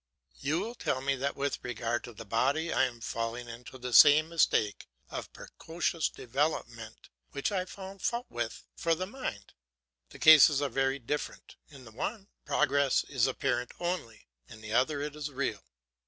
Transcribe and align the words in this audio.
You 0.39 0.59
will 0.59 0.73
tell 0.73 0.99
me 1.01 1.15
that 1.17 1.35
with 1.35 1.63
regard 1.63 2.03
to 2.05 2.13
the 2.13 2.25
body 2.25 2.73
I 2.73 2.85
am 2.85 3.01
falling 3.01 3.47
into 3.47 3.77
the 3.77 3.93
same 3.93 4.29
mistake 4.29 4.87
of 5.11 5.31
precocious 5.31 6.09
development 6.09 7.09
which 7.33 7.51
I 7.51 7.65
found 7.65 8.01
fault 8.01 8.25
with 8.27 8.65
for 8.75 8.95
the 8.95 9.05
mind. 9.05 9.53
The 10.09 10.17
cases 10.17 10.59
are 10.59 10.69
very 10.69 10.97
different: 10.97 11.55
in 11.69 11.85
the 11.85 11.91
one, 11.91 12.29
progress 12.45 13.03
is 13.03 13.27
apparent 13.27 13.73
only; 13.79 14.27
in 14.47 14.61
the 14.61 14.73
other 14.73 15.01
it 15.01 15.15
is 15.15 15.29
real. 15.29 15.61